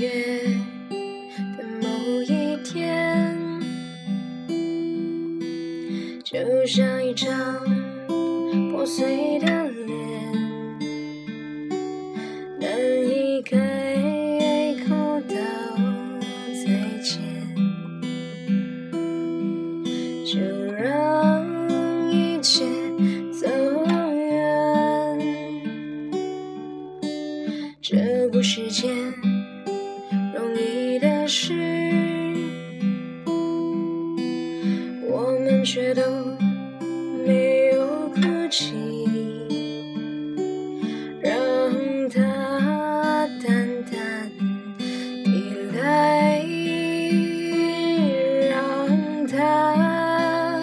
[0.00, 0.08] 月
[1.58, 3.36] 的某一天
[6.24, 7.28] 就像一张
[8.72, 10.32] 破碎的脸
[12.58, 12.70] 难
[13.06, 15.36] 以开口道
[16.64, 17.20] 再见。
[20.24, 20.40] 就
[20.72, 21.44] 让
[22.10, 22.64] 一切
[23.38, 23.46] 走
[23.86, 25.18] 远
[27.82, 28.88] 这不是件
[31.32, 31.54] 是
[35.08, 36.02] 我们却都
[37.24, 38.74] 没有哭泣
[41.22, 41.32] 让
[42.08, 42.20] 他
[43.44, 46.44] 淡淡的来
[48.50, 50.60] 让他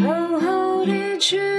[0.00, 1.55] 好好地去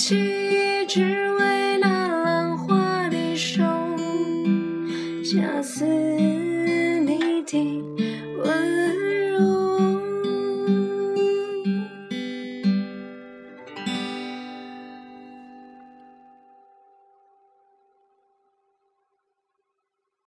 [0.00, 0.16] 起
[0.88, 3.62] 只为那浪花的手
[5.22, 5.84] 恰似